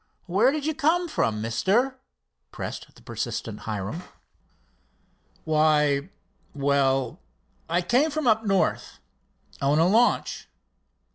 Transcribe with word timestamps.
"Where 0.25 0.51
did 0.51 0.65
you 0.65 0.73
come 0.73 1.07
from, 1.07 1.43
Mister?" 1.43 1.99
pressed 2.51 2.95
the 2.95 3.03
persistent 3.03 3.59
Hiram. 3.59 4.01
"Why 5.43 6.09
well, 6.55 7.19
I 7.69 7.83
came 7.83 8.09
from 8.09 8.25
up 8.25 8.43
north. 8.43 8.97
Own 9.61 9.77
a 9.77 9.87
launch. 9.87 10.49